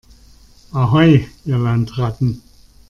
Ahoi, 0.71 1.27
ihr 1.45 1.59
Landratten! 1.59 2.41